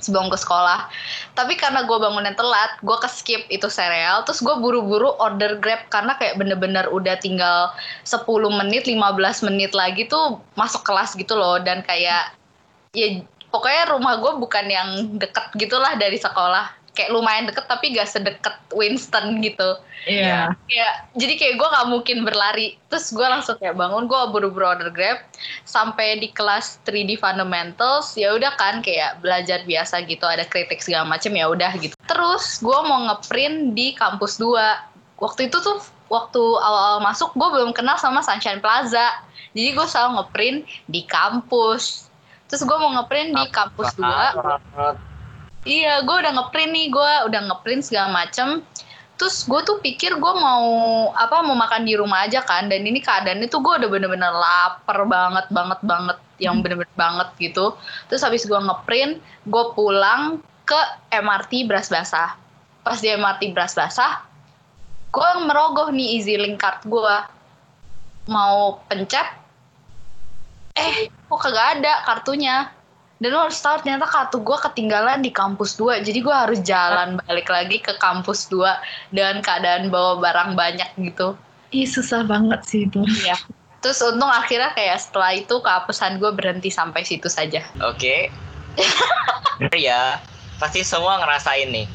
sebelum 0.00 0.32
ke 0.32 0.38
sekolah. 0.40 0.88
Tapi 1.36 1.54
karena 1.60 1.84
gue 1.84 1.98
bangunnya 2.00 2.32
telat 2.32 2.80
gue 2.80 2.96
ke 2.98 3.08
skip 3.12 3.42
itu 3.52 3.68
sereal 3.68 4.24
terus 4.24 4.40
gue 4.40 4.56
buru-buru 4.56 5.12
order 5.20 5.60
grab 5.60 5.84
karena 5.92 6.16
kayak 6.16 6.40
bener-bener 6.40 6.88
udah 6.88 7.20
tinggal 7.20 7.70
10 8.08 8.24
menit 8.64 8.88
15 8.88 9.46
menit 9.46 9.76
lagi 9.76 10.08
tuh 10.08 10.40
masuk 10.56 10.82
kelas 10.82 11.14
gitu 11.14 11.36
loh. 11.36 11.60
Dan 11.60 11.84
kayak 11.84 12.32
ya 12.96 13.22
pokoknya 13.52 13.92
rumah 13.92 14.18
gue 14.18 14.32
bukan 14.40 14.66
yang 14.66 14.88
deket 15.20 15.52
gitulah 15.54 15.94
dari 16.00 16.16
sekolah 16.16 16.79
kayak 16.96 17.14
lumayan 17.14 17.46
deket 17.46 17.64
tapi 17.70 17.94
gak 17.94 18.10
sedekat 18.10 18.56
Winston 18.74 19.38
gitu. 19.40 19.78
Iya. 20.08 20.56
Ya 20.66 20.88
jadi 21.12 21.36
kayak 21.36 21.54
gue 21.60 21.68
nggak 21.68 21.88
mungkin 21.92 22.18
berlari. 22.24 22.80
Terus 22.88 23.12
gue 23.12 23.22
langsung 23.22 23.60
kayak 23.60 23.76
bangun 23.76 24.08
gue 24.08 24.20
buru-buru 24.32 24.64
order 24.64 24.88
grab. 24.88 25.20
Sampai 25.68 26.18
di 26.18 26.32
kelas 26.32 26.80
3D 26.88 27.20
fundamentals 27.20 28.16
ya 28.16 28.32
udah 28.34 28.56
kan 28.56 28.80
kayak 28.80 29.20
belajar 29.20 29.60
biasa 29.68 30.02
gitu 30.08 30.24
ada 30.24 30.48
kritik 30.48 30.80
segala 30.80 31.04
macem 31.04 31.36
ya 31.36 31.46
udah 31.52 31.76
gitu. 31.78 31.94
Terus 32.08 32.64
gue 32.64 32.78
mau 32.88 33.12
ngeprint 33.12 33.76
di 33.76 33.92
kampus 33.92 34.40
2 34.40 35.20
waktu 35.20 35.52
itu 35.52 35.60
tuh 35.60 35.84
waktu 36.08 36.40
awal-awal 36.40 37.04
masuk 37.04 37.30
gue 37.36 37.48
belum 37.60 37.70
kenal 37.76 38.00
sama 38.00 38.24
Sunshine 38.24 38.64
Plaza. 38.64 39.20
Jadi 39.52 39.76
gue 39.76 39.86
selalu 39.86 40.10
ngeprint 40.16 40.58
di 40.88 41.04
kampus. 41.04 42.08
Terus 42.48 42.62
gue 42.64 42.76
mau 42.80 42.90
ngeprint 42.98 43.36
di 43.36 43.44
kampus 43.52 43.94
2 44.00 45.09
Iya, 45.60 46.00
gue 46.08 46.16
udah 46.24 46.32
ngeprint 46.40 46.72
nih, 46.72 46.86
gue 46.88 47.12
udah 47.28 47.40
ngeprint 47.52 47.84
segala 47.84 48.08
macem. 48.24 48.64
Terus 49.20 49.44
gue 49.44 49.60
tuh 49.68 49.76
pikir 49.84 50.16
gue 50.16 50.32
mau 50.40 50.64
apa 51.12 51.44
mau 51.44 51.52
makan 51.52 51.84
di 51.84 51.92
rumah 51.92 52.24
aja 52.24 52.40
kan, 52.40 52.72
dan 52.72 52.80
ini 52.80 53.04
keadaannya 53.04 53.52
tuh 53.52 53.60
gue 53.60 53.84
udah 53.84 53.88
bener-bener 53.92 54.32
lapar 54.32 55.04
banget 55.04 55.44
banget 55.52 55.80
banget, 55.84 56.16
yang 56.40 56.64
bener-bener 56.64 56.96
banget 56.96 57.28
gitu. 57.36 57.76
Terus 58.08 58.24
habis 58.24 58.48
gue 58.48 58.56
ngeprint, 58.56 59.20
gue 59.20 59.64
pulang 59.76 60.40
ke 60.64 60.80
MRT 61.12 61.68
Beras 61.68 61.92
Basah. 61.92 62.32
Pas 62.80 62.96
di 62.96 63.12
MRT 63.12 63.52
Beras 63.52 63.76
Basah, 63.76 64.24
gue 65.12 65.30
merogoh 65.44 65.92
nih 65.92 66.16
easy 66.16 66.40
link 66.40 66.56
card 66.56 66.80
gue. 66.88 67.16
Mau 68.32 68.80
pencet, 68.88 69.26
eh 70.80 71.12
kok 71.12 71.40
kagak 71.44 71.84
ada 71.84 72.08
kartunya 72.08 72.72
dan 73.20 73.36
lo 73.36 73.44
harus 73.44 73.60
tahu 73.60 73.84
ternyata 73.84 74.08
kartu 74.08 74.40
gue 74.40 74.58
ketinggalan 74.64 75.20
di 75.20 75.28
kampus 75.28 75.76
2 75.76 76.00
jadi 76.00 76.18
gue 76.24 76.34
harus 76.34 76.58
jalan 76.64 77.20
balik 77.28 77.52
lagi 77.52 77.76
ke 77.78 77.92
kampus 78.00 78.48
2 78.48 78.64
dengan 79.12 79.44
keadaan 79.44 79.92
bawa 79.92 80.16
barang 80.18 80.56
banyak 80.56 80.88
gitu 80.98 81.36
ih 81.70 81.84
susah 81.86 82.24
banget 82.24 82.60
sih 82.64 82.88
itu 82.88 83.04
Iya. 83.22 83.36
terus 83.84 84.00
untung 84.00 84.32
akhirnya 84.32 84.72
kayak 84.72 84.98
setelah 84.98 85.36
itu 85.36 85.54
kehapusan 85.60 86.16
gue 86.16 86.32
berhenti 86.32 86.72
sampai 86.72 87.04
situ 87.04 87.28
saja 87.28 87.60
Oke. 87.84 88.32
ya, 89.76 90.22
pasti 90.62 90.86
semua 90.86 91.18
ngerasain 91.18 91.68
nih. 91.74 91.90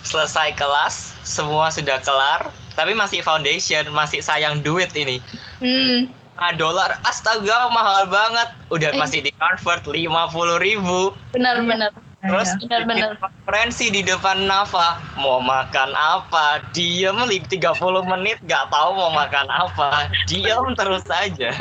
Selesai 0.00 0.56
kelas, 0.56 1.12
semua 1.26 1.68
sudah 1.68 2.00
kelar, 2.00 2.48
tapi 2.72 2.96
masih 2.96 3.20
foundation, 3.20 3.84
masih 3.92 4.24
sayang 4.24 4.64
duit 4.64 4.90
ini. 4.96 5.20
hmm 5.60 6.08
5 6.08 6.25
dolar, 6.54 7.00
astaga 7.02 7.68
mahal 7.68 8.06
banget. 8.06 8.48
Udah 8.68 8.90
Eh. 8.92 8.98
masih 8.98 9.20
di 9.20 9.32
convert 9.34 9.84
50 9.84 10.56
ribu. 10.58 11.12
benar-benar 11.32 11.92
Terus 12.26 12.48
Benar, 12.58 12.82
benar. 12.90 13.14
bikin 13.14 13.22
konferensi 13.22 13.86
di 13.86 14.02
depan 14.02 14.50
Nafa, 14.50 14.98
mau 15.14 15.38
makan 15.38 15.94
apa? 15.94 16.58
Diem 16.74 17.14
li 17.28 17.38
30 17.38 18.02
menit 18.02 18.42
gak 18.50 18.66
tahu 18.66 18.98
mau 18.98 19.14
makan 19.14 19.46
apa. 19.46 20.10
Diem 20.26 20.74
terus 20.74 21.06
saja. 21.06 21.54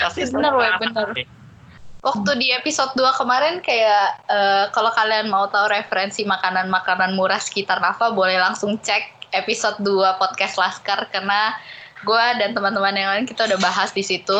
Pasti 0.00 0.24
semua 0.24 0.54
weh, 0.56 0.70
bener. 0.80 1.12
waktu 2.00 2.30
di 2.40 2.50
episode 2.50 2.90
2 2.96 3.14
kemarin 3.14 3.60
kayak 3.60 4.06
eh, 4.26 4.64
kalau 4.72 4.90
kalian 4.90 5.28
mau 5.28 5.46
tahu 5.46 5.68
referensi 5.70 6.24
makanan-makanan 6.24 7.12
murah 7.12 7.38
sekitar 7.38 7.78
Nafa 7.78 8.10
boleh 8.10 8.40
langsung 8.40 8.80
cek 8.80 9.30
episode 9.30 9.76
2 9.84 10.18
podcast 10.18 10.56
Laskar 10.56 11.06
karena 11.12 11.52
gue 12.02 12.24
dan 12.38 12.52
teman-teman 12.52 12.94
yang 12.94 13.10
lain 13.16 13.26
kita 13.26 13.46
udah 13.46 13.58
bahas 13.58 13.90
di 13.94 14.02
situ. 14.02 14.38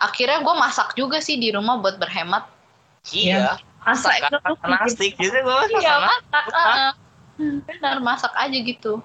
Akhirnya 0.00 0.40
gue 0.40 0.54
masak 0.56 0.96
juga 0.98 1.20
sih 1.20 1.36
di 1.36 1.52
rumah 1.52 1.78
buat 1.78 2.00
berhemat. 2.00 2.48
Iya. 3.12 3.60
Itu 3.84 4.36
tuh 4.40 4.40
bikin- 4.40 4.64
plastik 4.64 5.12
gitu 5.20 5.36
gue 5.36 5.58
Iya 5.76 5.94
masak. 6.00 6.22
masak, 6.32 6.56
ah. 6.56 6.92
benar 7.68 7.96
masak 8.00 8.32
aja 8.32 8.58
gitu. 8.58 9.04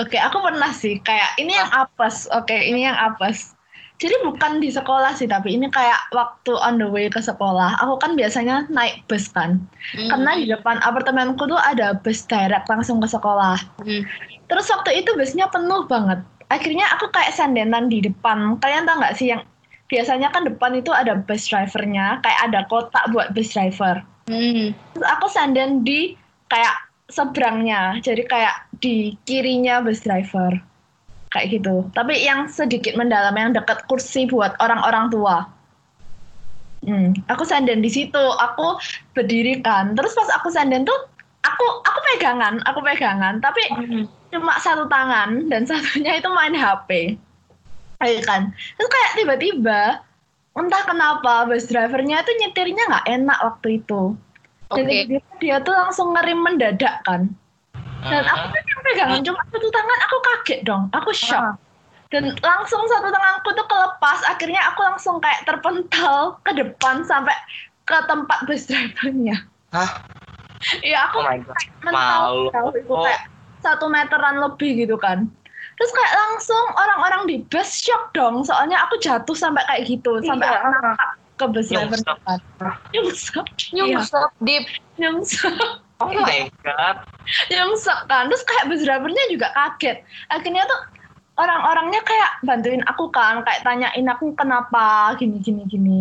Oke, 0.00 0.16
aku 0.16 0.40
pernah 0.40 0.72
sih 0.72 1.00
kayak 1.04 1.36
ini 1.36 1.52
yang 1.52 1.68
apes. 1.72 2.28
Oke, 2.32 2.56
ini 2.56 2.88
yang 2.88 2.96
apes. 2.96 3.52
Jadi 4.00 4.18
bukan 4.26 4.58
di 4.58 4.72
sekolah 4.72 5.14
sih, 5.14 5.30
tapi 5.30 5.54
ini 5.54 5.70
kayak 5.70 6.10
waktu 6.10 6.56
on 6.58 6.80
the 6.80 6.88
way 6.88 7.06
ke 7.06 7.22
sekolah. 7.22 7.78
Aku 7.78 8.00
kan 8.02 8.18
biasanya 8.18 8.66
naik 8.66 9.04
bus 9.06 9.30
kan. 9.30 9.62
Hmm. 9.94 10.08
Karena 10.10 10.30
di 10.34 10.50
depan 10.50 10.82
apartemenku 10.82 11.46
tuh 11.46 11.60
ada 11.60 11.94
bus 12.00 12.26
direct 12.26 12.66
langsung 12.66 12.98
ke 12.98 13.06
sekolah. 13.06 13.54
Hmm. 13.84 14.02
Terus 14.50 14.66
waktu 14.74 15.04
itu 15.04 15.14
busnya 15.14 15.46
penuh 15.52 15.86
banget. 15.86 16.18
Akhirnya 16.52 16.84
aku 16.92 17.08
kayak 17.08 17.32
sandenan 17.32 17.88
di 17.88 18.04
depan. 18.04 18.60
Kalian 18.60 18.84
tau 18.84 19.00
nggak 19.00 19.16
sih 19.16 19.32
yang 19.32 19.40
biasanya 19.88 20.28
kan 20.28 20.44
depan 20.44 20.76
itu 20.76 20.92
ada 20.92 21.16
bus 21.16 21.48
drivernya, 21.48 22.20
kayak 22.20 22.40
ada 22.52 22.60
kotak 22.68 23.08
buat 23.08 23.32
bus 23.32 23.56
driver. 23.56 24.04
Hmm. 24.28 24.76
Terus 24.92 25.08
aku 25.08 25.26
sanden 25.32 25.80
di 25.80 26.12
kayak 26.52 26.76
seberangnya, 27.08 28.00
jadi 28.04 28.24
kayak 28.28 28.56
di 28.84 29.16
kirinya 29.24 29.80
bus 29.80 30.04
driver. 30.04 30.60
Kayak 31.32 31.60
gitu. 31.60 31.88
Tapi 31.96 32.20
yang 32.20 32.44
sedikit 32.52 32.92
mendalam, 32.92 33.32
yang 33.32 33.56
dekat 33.56 33.88
kursi 33.88 34.28
buat 34.28 34.52
orang-orang 34.60 35.08
tua. 35.08 35.48
Hmm, 36.84 37.16
aku 37.32 37.48
sanden 37.48 37.80
di 37.80 37.88
situ, 37.88 38.24
aku 38.36 38.76
berdiri 39.16 39.64
kan. 39.64 39.96
Terus 39.96 40.12
pas 40.12 40.28
aku 40.36 40.52
sanden 40.52 40.84
tuh, 40.84 40.98
aku 41.40 41.64
aku 41.88 41.98
pegangan, 42.12 42.60
aku 42.68 42.84
pegangan. 42.84 43.40
Tapi 43.40 43.62
Hmm. 43.72 44.04
Cuma 44.32 44.56
satu 44.58 44.88
tangan 44.88 45.46
dan 45.46 45.62
satunya 45.68 46.18
itu 46.18 46.28
main 46.28 46.56
HP. 46.56 47.20
Ayo 48.00 48.18
kan. 48.24 48.50
Terus 48.74 48.88
kayak 48.90 49.12
tiba-tiba 49.14 49.80
entah 50.52 50.82
kenapa 50.84 51.46
bus 51.46 51.64
drivernya 51.64 52.20
itu 52.20 52.32
nyetirnya 52.40 52.82
nggak 52.88 53.06
enak 53.08 53.38
waktu 53.40 53.78
itu. 53.78 54.16
Dan 54.72 54.84
Oke. 54.84 54.90
tiba-tiba 54.90 55.32
dia 55.38 55.56
tuh 55.60 55.74
langsung 55.76 56.10
ngerim 56.12 56.40
mendadak 56.40 57.04
kan. 57.04 57.28
Dan 58.02 58.26
aku 58.26 58.46
kan 58.50 58.62
yang 58.66 58.80
pegangan 58.82 59.20
cuma 59.22 59.40
satu 59.46 59.68
tangan, 59.70 59.98
aku 60.02 60.16
kaget 60.18 60.60
dong. 60.66 60.82
Aku 60.90 61.10
shock. 61.14 61.54
Dan 62.10 62.34
langsung 62.42 62.82
satu 62.90 63.08
tanganku 63.08 63.54
tuh 63.54 63.64
kelepas. 63.64 64.18
Akhirnya 64.26 64.58
aku 64.68 64.82
langsung 64.82 65.22
kayak 65.22 65.46
terpental 65.46 66.34
ke 66.42 66.52
depan 66.52 67.06
sampai 67.06 67.32
ke 67.86 67.94
tempat 68.10 68.42
bus 68.44 68.66
drivernya. 68.66 69.46
Hah? 69.70 70.02
Iya 70.82 71.08
aku 71.08 71.22
Oh 71.22 71.26
my 71.26 71.38
god. 71.40 71.58
mental 71.82 72.26
itu 72.74 72.90
Oh. 72.90 73.02
kayak 73.02 73.22
satu 73.62 73.86
meteran 73.86 74.42
lebih 74.42 74.82
gitu 74.82 74.98
kan. 74.98 75.30
Terus 75.78 75.90
kayak 75.90 76.14
langsung 76.14 76.64
orang-orang 76.76 77.22
di 77.26 77.36
bus 77.48 77.80
shock 77.80 78.12
dong. 78.12 78.44
Soalnya 78.44 78.82
aku 78.84 79.00
jatuh 79.00 79.34
sampai 79.34 79.62
kayak 79.66 79.82
gitu. 79.88 80.20
Sampai 80.22 80.46
Iya. 80.46 80.58
aku 80.58 80.68
nangkap 80.68 81.10
ke 81.32 81.44
bus 81.48 81.66
driver 81.70 81.98
depan. 81.98 82.38
Nyungsep. 82.92 83.46
Iya, 83.72 83.82
Nyungsep 83.96 84.30
deep. 84.42 84.64
nyungsep. 85.00 85.54
Oh 86.02 86.10
my 86.10 86.50
god. 86.66 87.06
nyungsep 87.46 88.10
kan 88.10 88.26
terus 88.26 88.42
kayak 88.42 88.66
bus 88.66 88.82
drivernya 88.82 89.22
juga 89.30 89.54
kaget 89.54 90.02
akhirnya 90.26 90.66
tuh 90.66 90.80
orang-orangnya 91.38 92.02
kayak 92.02 92.42
bantuin 92.42 92.82
aku 92.90 93.06
kan 93.08 93.46
kayak 93.46 93.62
tanyain 93.62 94.06
aku 94.10 94.34
kenapa 94.34 95.14
gini 95.14 95.38
gini 95.38 95.62
gini 95.64 96.00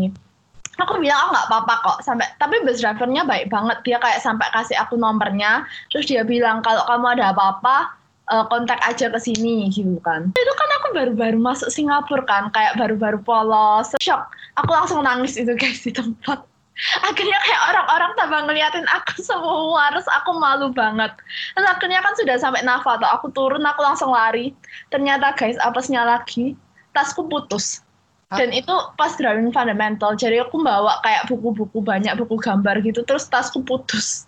aku 0.80 1.02
bilang 1.02 1.20
oh 1.28 1.30
nggak 1.36 1.48
apa-apa 1.52 1.76
kok. 1.84 1.98
Sampai 2.06 2.30
tapi 2.40 2.64
bus 2.64 2.80
drivernya 2.80 3.28
baik 3.28 3.52
banget. 3.52 3.78
Dia 3.84 3.98
kayak 4.00 4.24
sampai 4.24 4.48
kasih 4.56 4.78
aku 4.80 4.96
nomornya. 4.96 5.68
Terus 5.92 6.08
dia 6.08 6.24
bilang 6.24 6.64
kalau 6.64 6.86
kamu 6.88 7.20
ada 7.20 7.36
apa-apa 7.36 7.92
eh, 8.32 8.46
kontak 8.48 8.80
aja 8.88 9.12
ke 9.12 9.20
sini 9.20 9.68
gitu 9.74 10.00
kan. 10.06 10.32
Itu 10.32 10.54
kan 10.56 10.70
aku 10.80 10.88
baru-baru 10.96 11.38
masuk 11.42 11.68
Singapura 11.74 12.24
kan 12.24 12.44
kayak 12.56 12.80
baru-baru 12.80 13.20
polos. 13.20 13.92
Shock. 14.00 14.32
Aku 14.60 14.72
langsung 14.72 15.04
nangis 15.04 15.36
itu 15.36 15.52
guys 15.58 15.84
di 15.84 15.92
tempat. 15.92 16.40
Akhirnya 17.08 17.38
kayak 17.46 17.62
orang-orang 17.70 18.12
tambah 18.18 18.40
ngeliatin 18.48 18.88
aku 18.90 19.20
semua. 19.30 19.92
Terus 19.92 20.08
aku 20.08 20.32
malu 20.40 20.72
banget. 20.72 21.12
Terus 21.54 21.68
akhirnya 21.68 22.00
kan 22.00 22.14
sudah 22.16 22.36
sampai 22.40 22.64
Nava 22.64 22.96
tuh. 22.98 23.12
Aku 23.20 23.28
turun 23.36 23.64
aku 23.68 23.84
langsung 23.84 24.16
lari. 24.16 24.56
Ternyata 24.90 25.36
guys 25.36 25.60
apesnya 25.62 26.08
lagi 26.08 26.56
tasku 26.92 27.24
putus 27.28 27.84
dan 28.32 28.56
itu 28.56 28.72
pas 28.96 29.12
driving 29.20 29.52
fundamental 29.52 30.16
jadi 30.16 30.48
aku 30.48 30.64
bawa 30.64 31.04
kayak 31.04 31.28
buku-buku 31.28 31.84
banyak 31.84 32.16
buku 32.16 32.40
gambar 32.40 32.80
gitu 32.80 33.04
terus 33.04 33.28
tasku 33.28 33.60
putus. 33.60 34.24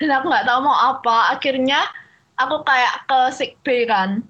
Dan 0.00 0.08
aku 0.08 0.32
nggak 0.32 0.48
tahu 0.48 0.64
mau 0.64 0.72
apa 0.72 1.36
akhirnya 1.36 1.76
aku 2.40 2.64
kayak 2.64 3.04
ke 3.04 3.20
sick 3.36 3.52
bay 3.60 3.84
kan. 3.84 4.24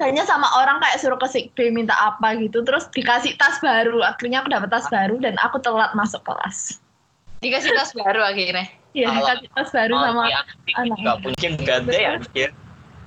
Kayaknya 0.00 0.24
sama 0.28 0.48
orang 0.60 0.80
kayak 0.80 0.96
suruh 1.00 1.20
ke 1.20 1.28
sick 1.28 1.46
bay 1.52 1.68
minta 1.68 1.92
apa 1.92 2.36
gitu 2.40 2.64
terus 2.64 2.88
dikasih 2.88 3.36
tas 3.36 3.60
baru. 3.60 4.00
Akhirnya 4.00 4.40
aku 4.40 4.48
dapat 4.48 4.68
tas 4.72 4.88
baru 4.88 5.20
dan 5.20 5.36
aku 5.44 5.60
telat 5.60 5.92
masuk 5.92 6.24
kelas. 6.24 6.80
Dikasih 7.44 7.70
tas 7.76 7.92
baru 7.92 8.24
akhirnya. 8.24 8.64
Iya, 8.96 9.12
dikasih 9.12 9.48
tas 9.52 9.68
baru 9.76 9.92
Oh, 9.92 10.02
sama 10.08 10.24
iya, 10.24 10.40
anak. 10.80 10.96
nggak 11.04 11.16
mungkin 11.20 11.52
gede 11.60 12.00
ya. 12.32 12.48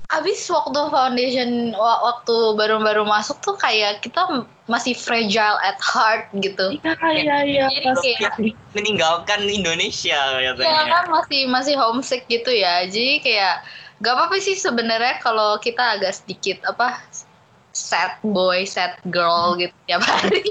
Abis 0.10 0.50
waktu 0.50 0.90
foundation 0.90 1.50
wa- 1.78 2.02
waktu 2.02 2.34
baru-baru 2.58 3.06
masuk 3.06 3.38
tuh 3.40 3.54
kayak 3.54 4.02
kita 4.02 4.26
masih 4.66 4.98
fragile 4.98 5.54
at 5.62 5.78
heart 5.78 6.34
gitu. 6.34 6.82
Iya, 6.82 6.98
iya, 7.14 7.38
iya. 7.46 7.66
Jadi 7.70 7.86
pasti. 7.86 8.10
kayak- 8.18 8.38
meninggalkan 8.74 9.46
Indonesia 9.46 10.18
Ya 10.42 10.58
katanya. 10.58 10.86
kan 10.90 11.06
masih 11.14 11.46
masih 11.46 11.76
homesick 11.78 12.26
gitu 12.26 12.50
ya. 12.50 12.90
Jadi 12.90 13.22
kayak 13.22 13.62
gak 14.02 14.14
apa-apa 14.18 14.42
sih 14.42 14.58
sebenarnya 14.58 15.22
kalau 15.22 15.62
kita 15.62 16.02
agak 16.02 16.18
sedikit 16.18 16.58
apa 16.66 16.98
sad 17.70 18.18
boy, 18.26 18.66
sad 18.66 18.98
girl 19.06 19.54
gitu 19.56 19.74
tiap 19.86 20.02
hari. 20.02 20.42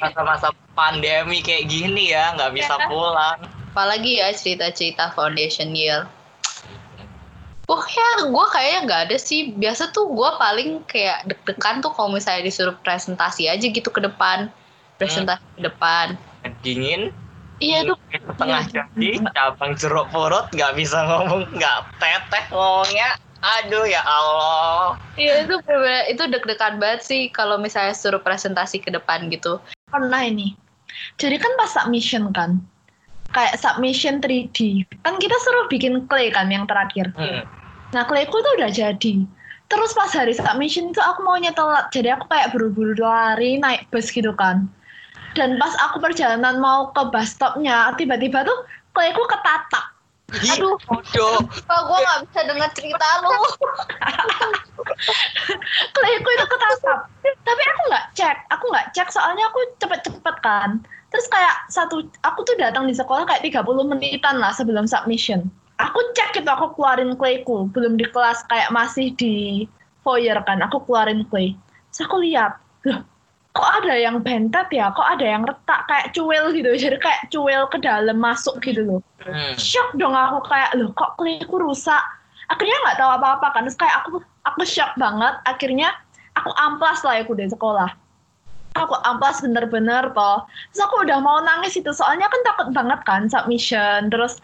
Masa-masa 0.00 0.48
pandemi 0.72 1.44
kayak 1.44 1.68
gini 1.68 2.08
ya, 2.08 2.32
nggak 2.32 2.56
bisa 2.56 2.72
Ya. 2.72 2.88
pulang. 2.88 3.38
Apalagi 3.72 4.16
ya 4.16 4.32
cerita-cerita 4.32 5.12
foundation 5.12 5.76
year. 5.76 6.08
Pokoknya 7.72 8.28
gue 8.28 8.46
kayaknya 8.52 8.80
nggak 8.84 9.02
ada 9.08 9.16
sih. 9.16 9.56
Biasa 9.56 9.96
tuh 9.96 10.12
gue 10.12 10.30
paling 10.36 10.84
kayak 10.84 11.24
deg-degan 11.24 11.80
tuh 11.80 11.88
kalau 11.96 12.12
misalnya 12.12 12.44
disuruh 12.44 12.76
presentasi 12.84 13.48
aja 13.48 13.64
gitu 13.64 13.88
ke 13.88 14.04
depan. 14.04 14.52
Presentasi 15.00 15.40
ke 15.56 15.64
depan. 15.64 16.20
Dingin, 16.60 17.16
Iya 17.62 17.86
tuh 17.88 17.96
setengah 18.12 18.62
jadi, 18.68 19.10
cabang 19.32 19.72
jeruk 19.78 20.10
purut, 20.10 20.50
nggak 20.50 20.74
bisa 20.74 20.98
ngomong, 21.06 21.46
nggak 21.54 21.78
teteh 21.96 22.44
ngomongnya. 22.50 23.16
Aduh 23.40 23.86
ya 23.86 24.02
Allah. 24.04 24.98
Iya 25.14 25.46
itu 25.46 25.54
bener- 25.64 26.06
itu 26.12 26.22
deg-degan 26.26 26.76
banget 26.76 27.00
sih 27.06 27.30
kalau 27.30 27.56
misalnya 27.56 27.94
suruh 27.94 28.20
presentasi 28.20 28.84
ke 28.84 28.90
depan 28.90 29.30
gitu. 29.30 29.62
Pernah 29.88 30.26
ini. 30.26 30.58
Jadi 31.16 31.40
kan 31.40 31.54
pas 31.56 31.70
submission 31.72 32.30
kan, 32.34 32.60
kayak 33.32 33.56
submission 33.58 34.18
3D, 34.20 34.86
kan 35.02 35.16
kita 35.18 35.34
suruh 35.40 35.66
bikin 35.70 36.04
clay 36.10 36.28
kan 36.34 36.50
yang 36.50 36.68
terakhir. 36.68 37.14
Hmm. 37.16 37.46
Nah, 37.92 38.02
clayku 38.08 38.36
tuh 38.40 38.52
udah 38.56 38.70
jadi. 38.72 39.14
Terus 39.68 39.90
pas 39.96 40.12
hari 40.12 40.36
submission 40.36 40.92
itu 40.92 41.00
aku 41.00 41.24
maunya 41.24 41.52
telat, 41.56 41.88
jadi 41.88 42.16
aku 42.16 42.28
kayak 42.28 42.52
buru-buru 42.52 42.92
lari 43.00 43.56
naik 43.56 43.88
bus 43.88 44.12
gitu 44.12 44.32
kan. 44.36 44.68
Dan 45.32 45.56
pas 45.56 45.72
aku 45.80 45.96
perjalanan 45.96 46.60
mau 46.60 46.92
ke 46.92 47.08
bus 47.08 47.32
stopnya, 47.32 47.88
tiba-tiba 47.96 48.44
tuh 48.44 48.68
clayku 48.92 49.24
ketatap. 49.24 49.92
Ih, 50.32 50.56
Aduh. 50.56 50.80
bodoh. 50.88 51.44
Kok 51.44 51.80
gue 51.88 51.98
nggak 52.00 52.20
bisa 52.32 52.40
dengar 52.48 52.70
cerita 52.72 53.04
lu? 53.20 53.36
Clayku 55.96 56.28
itu 56.32 56.46
ketatap. 56.48 56.98
Tapi 57.20 57.62
aku 57.68 57.82
nggak 57.92 58.04
cek, 58.16 58.36
aku 58.48 58.64
nggak 58.72 58.86
cek 58.96 59.08
soalnya 59.12 59.44
aku 59.52 59.60
cepet-cepet 59.76 60.36
kan. 60.40 60.80
Terus 61.12 61.28
kayak 61.28 61.68
satu, 61.68 62.08
aku 62.24 62.40
tuh 62.48 62.56
datang 62.56 62.88
di 62.88 62.96
sekolah 62.96 63.28
kayak 63.28 63.44
30 63.44 63.84
menitan 63.84 64.40
lah 64.40 64.56
sebelum 64.56 64.88
submission. 64.88 65.52
Aku 65.82 65.98
cek 66.14 66.38
itu, 66.38 66.46
aku 66.46 66.78
keluarin 66.78 67.18
clayku. 67.18 67.66
Belum 67.74 67.98
di 67.98 68.06
kelas, 68.06 68.46
kayak 68.46 68.70
masih 68.70 69.10
di 69.18 69.66
foyer 70.06 70.38
kan. 70.46 70.62
Aku 70.62 70.82
keluarin 70.86 71.26
clay. 71.26 71.58
Terus 71.90 72.06
aku 72.06 72.22
lihat, 72.22 72.58
loh, 72.86 73.02
kok 73.52 73.70
ada 73.82 73.94
yang 73.98 74.22
bentet 74.22 74.68
ya? 74.70 74.94
Kok 74.94 75.08
ada 75.18 75.26
yang 75.26 75.42
retak 75.42 75.84
kayak 75.90 76.14
cuil 76.14 76.54
gitu. 76.54 76.70
Jadi 76.82 76.96
kayak 77.02 77.22
cuil 77.34 77.62
ke 77.68 77.78
dalam 77.82 78.18
masuk 78.22 78.62
gitu 78.62 78.86
loh. 78.86 79.00
Hmm. 79.22 79.54
Shock 79.58 79.98
dong 79.98 80.14
aku 80.14 80.46
kayak, 80.46 80.70
loh 80.78 80.90
kok 80.94 81.18
clayku 81.18 81.58
rusak? 81.58 82.02
Akhirnya 82.50 82.76
nggak 82.86 82.98
tahu 83.00 83.10
apa-apa 83.16 83.46
kan. 83.54 83.64
Terus 83.66 83.78
kayak 83.80 83.96
aku 84.04 84.22
aku 84.46 84.62
shock 84.66 84.92
banget. 85.00 85.34
Akhirnya 85.48 85.94
aku 86.36 86.50
amplas 86.58 87.00
lah 87.02 87.22
aku 87.22 87.32
dari 87.34 87.50
sekolah. 87.50 87.90
Aku 88.72 88.96
amplas 89.04 89.44
bener-bener 89.44 90.08
toh. 90.16 90.44
Terus 90.72 90.80
aku 90.84 91.04
udah 91.04 91.20
mau 91.20 91.40
nangis 91.44 91.76
itu. 91.76 91.92
Soalnya 91.92 92.28
kan 92.28 92.40
takut 92.44 92.68
banget 92.72 93.00
kan 93.04 93.28
submission. 93.28 94.08
Terus 94.08 94.40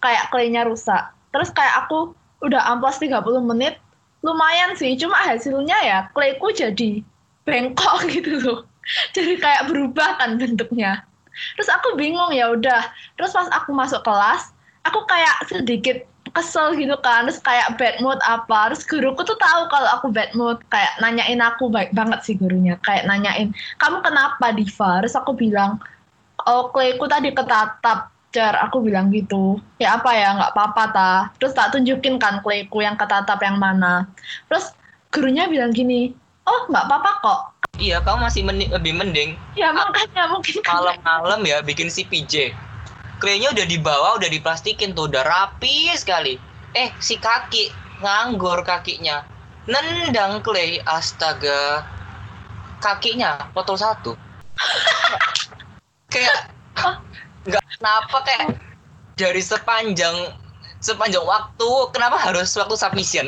kayak 0.00 0.28
claynya 0.32 0.66
rusak. 0.66 1.12
Terus 1.30 1.52
kayak 1.54 1.86
aku 1.86 2.12
udah 2.44 2.60
amplas 2.68 2.98
30 2.98 3.20
menit. 3.44 3.78
Lumayan 4.20 4.76
sih. 4.76 4.96
Cuma 5.00 5.16
hasilnya 5.16 5.76
ya 5.84 5.98
clayku 6.12 6.52
jadi 6.52 7.00
bengkok 7.48 8.04
gitu 8.14 8.40
loh. 8.42 8.60
Jadi 9.16 9.38
kayak 9.38 9.70
berubah 9.70 10.18
kan 10.18 10.40
bentuknya. 10.40 11.04
Terus 11.56 11.70
aku 11.70 11.94
bingung 11.96 12.34
ya 12.34 12.52
udah. 12.52 12.90
Terus 13.16 13.32
pas 13.32 13.48
aku 13.54 13.70
masuk 13.72 14.02
kelas, 14.02 14.52
aku 14.84 15.06
kayak 15.06 15.46
sedikit 15.48 16.04
kesel 16.30 16.78
gitu 16.78 16.94
kan 17.02 17.26
terus 17.26 17.42
kayak 17.42 17.74
bad 17.74 17.98
mood 17.98 18.18
apa 18.22 18.70
terus 18.70 18.86
guruku 18.86 19.22
tuh 19.26 19.34
tahu 19.38 19.66
kalau 19.66 19.88
aku 19.98 20.06
bad 20.14 20.30
mood 20.38 20.62
kayak 20.70 20.94
nanyain 21.02 21.42
aku 21.42 21.66
baik 21.66 21.90
banget 21.90 22.22
sih 22.22 22.34
gurunya 22.38 22.78
kayak 22.86 23.06
nanyain 23.08 23.50
kamu 23.82 23.98
kenapa 24.04 24.54
Diva 24.54 25.02
terus 25.02 25.18
aku 25.18 25.34
bilang 25.34 25.82
oh 26.46 26.70
clayku 26.70 27.10
tadi 27.10 27.34
ketatap 27.34 28.14
cer 28.30 28.54
aku 28.62 28.78
bilang 28.82 29.10
gitu 29.10 29.58
ya 29.82 29.98
apa 29.98 30.10
ya 30.14 30.38
nggak 30.38 30.52
apa-apa 30.54 30.84
ta 30.94 31.12
terus 31.42 31.50
tak 31.50 31.74
tunjukin 31.74 32.16
kan 32.22 32.38
clayku 32.42 32.78
yang 32.78 32.94
ketatap 32.94 33.42
yang 33.42 33.58
mana 33.58 34.06
terus 34.46 34.70
gurunya 35.10 35.50
bilang 35.50 35.74
gini 35.74 36.14
oh 36.46 36.70
nggak 36.70 36.86
apa-apa 36.86 37.12
kok 37.22 37.40
Iya, 37.80 38.02
kamu 38.04 38.28
masih 38.28 38.42
lebih 38.76 38.92
mending 38.92 39.30
ya 39.56 39.72
makanya 39.72 40.28
mungkin 40.28 40.60
karena- 40.60 41.00
malam-malam 41.00 41.40
ya 41.48 41.64
bikin 41.64 41.88
si 41.88 42.04
PJ. 42.04 42.52
Klaynya 43.20 43.56
udah 43.56 43.64
dibawa, 43.64 44.08
udah 44.20 44.28
diplastikin 44.28 44.92
tuh, 44.92 45.08
udah 45.08 45.24
rapi 45.24 45.88
sekali. 45.96 46.36
Eh, 46.76 46.92
si 47.00 47.16
kaki 47.16 47.72
nganggur 48.04 48.64
kakinya. 48.64 49.24
Nendang 49.64 50.40
clay, 50.40 50.80
astaga. 50.84 51.84
Kakinya 52.80 53.48
potol 53.52 53.76
satu. 53.76 54.12
kayak 56.12 56.48
kenapa 57.80 58.16
kayak 58.28 58.60
dari 59.16 59.40
sepanjang 59.40 60.36
sepanjang 60.80 61.24
waktu 61.24 61.70
kenapa 61.96 62.20
harus 62.20 62.52
waktu 62.52 62.76
submission 62.76 63.26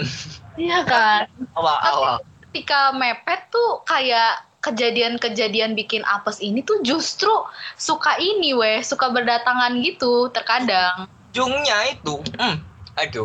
iya 0.61 0.85
kan 0.85 1.25
awal-awal 1.57 2.21
Ketika 2.53 2.93
mepet 2.93 3.49
tuh 3.49 3.81
kayak 3.89 4.45
kejadian-kejadian 4.61 5.73
bikin 5.73 6.05
apes 6.05 6.37
ini 6.37 6.61
tuh 6.61 6.85
justru 6.85 7.33
suka 7.81 8.21
ini 8.21 8.53
weh, 8.53 8.85
suka 8.85 9.09
berdatangan 9.09 9.73
gitu 9.81 10.29
terkadang. 10.37 11.09
ujungnya 11.33 11.97
itu 11.97 12.21
hmm, 12.37 12.61
aduh 12.93 13.25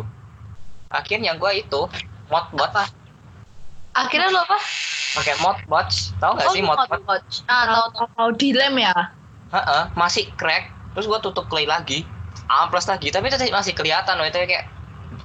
akhirnya 0.88 1.36
gua 1.36 1.52
itu 1.52 1.84
modbot 2.32 2.72
Akhirnya 3.92 4.32
lo 4.32 4.40
apa? 4.48 4.56
pakai 5.20 5.36
modbot 5.44 5.88
tahu 6.16 6.32
nggak 6.40 6.48
sih 6.56 6.62
modbot 6.64 7.00
watch. 7.04 7.44
Ah, 7.52 7.84
tahu. 7.84 8.08
mau 8.16 8.30
dilem 8.32 8.80
ya 8.80 8.96
Heeh, 9.52 9.82
masih 9.92 10.24
crack 10.40 10.72
terus 10.98 11.06
gua 11.06 11.22
tutup 11.22 11.46
clay 11.46 11.64
lagi 11.64 12.02
amplas 12.50 12.90
lagi 12.90 13.14
tapi 13.14 13.30
tetap 13.30 13.46
masih 13.54 13.72
kelihatan 13.72 14.18
loh 14.18 14.26
itu 14.26 14.34
kayak 14.42 14.66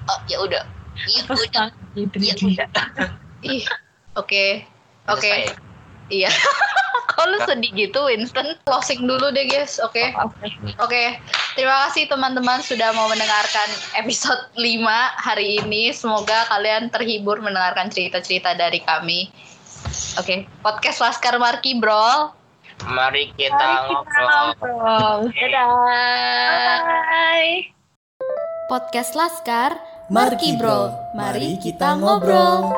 oh 0.06 0.20
ya 0.30 0.38
udah 0.38 0.64
ya 1.10 1.22
Terus 1.26 1.42
udah 1.50 1.68
gitu 1.98 2.16
ya 2.22 2.34
gitu. 2.38 2.54
udah. 2.54 2.68
Oke. 4.22 4.66
Oke. 5.10 5.52
Iya. 6.14 6.30
Kalau 7.14 7.38
sedih 7.46 7.70
gitu 7.78 8.10
Winston 8.10 8.58
closing 8.66 9.06
dulu 9.06 9.30
deh 9.34 9.46
guys. 9.46 9.78
Oke. 9.82 10.14
Oke. 10.18 10.50
Oke, 10.82 11.04
terima 11.54 11.86
kasih 11.88 12.10
teman-teman 12.10 12.58
sudah 12.66 12.90
mau 12.98 13.06
mendengarkan 13.06 13.70
episode 14.02 14.50
5 14.58 14.82
hari 15.22 15.62
ini. 15.62 15.94
Semoga 15.94 16.50
kalian 16.50 16.90
terhibur 16.90 17.38
mendengarkan 17.38 17.94
cerita-cerita 17.94 18.58
dari 18.58 18.82
kami. 18.82 19.30
Oke, 20.18 20.50
podcast 20.66 21.06
Laskar 21.06 21.38
Marki 21.38 21.78
Bro. 21.78 22.43
Mari 22.82 23.30
kita 23.38 23.54
Mari 23.54 23.94
kita 23.94 24.24
ngobrol. 24.24 24.48
ngobrol. 24.58 25.20
Dadah. 25.30 25.70
Bye. 26.82 27.54
Podcast 28.72 29.14
Laskar, 29.14 29.78
Marki 30.10 30.58
Bro, 30.58 31.14
mari 31.14 31.60
kita 31.62 31.94
ngobrol. 32.00 32.74